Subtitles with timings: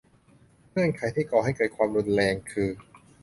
[0.71, 2.69] เงื่อนไขที่ก่อให้เกิดความรุนแรง คือ